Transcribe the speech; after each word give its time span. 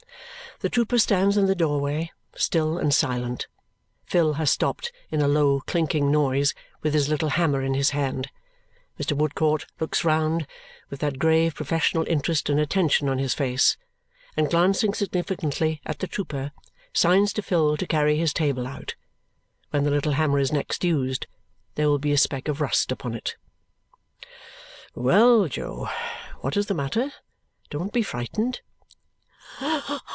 The 0.59 0.69
trooper 0.69 0.99
stands 0.99 1.37
in 1.37 1.47
the 1.47 1.55
doorway, 1.55 2.11
still 2.35 2.77
and 2.77 2.93
silent. 2.93 3.47
Phil 4.05 4.33
has 4.33 4.51
stopped 4.51 4.91
in 5.09 5.19
a 5.19 5.27
low 5.27 5.61
clinking 5.61 6.11
noise, 6.11 6.53
with 6.83 6.93
his 6.93 7.09
little 7.09 7.29
hammer 7.29 7.63
in 7.63 7.73
his 7.73 7.89
hand. 7.91 8.29
Mr. 8.99 9.17
Woodcourt 9.17 9.65
looks 9.79 10.03
round 10.05 10.45
with 10.91 10.99
that 10.99 11.17
grave 11.17 11.55
professional 11.55 12.05
interest 12.07 12.47
and 12.47 12.59
attention 12.59 13.09
on 13.09 13.17
his 13.17 13.33
face, 13.33 13.75
and 14.37 14.51
glancing 14.51 14.93
significantly 14.93 15.81
at 15.83 15.97
the 15.97 16.05
trooper, 16.05 16.51
signs 16.93 17.33
to 17.33 17.41
Phil 17.41 17.75
to 17.77 17.87
carry 17.87 18.17
his 18.19 18.31
table 18.31 18.67
out. 18.67 18.93
When 19.71 19.83
the 19.83 19.89
little 19.89 20.11
hammer 20.11 20.37
is 20.37 20.53
next 20.53 20.83
used, 20.83 21.25
there 21.73 21.89
will 21.89 21.97
be 21.97 22.11
a 22.11 22.19
speck 22.19 22.47
of 22.47 22.61
rust 22.61 22.91
upon 22.91 23.15
it. 23.15 23.35
"Well, 24.93 25.47
Jo! 25.47 25.89
What 26.41 26.55
is 26.55 26.67
the 26.67 26.75
matter? 26.75 27.11
Don't 27.71 27.91
be 27.91 28.03
frightened." 28.03 28.61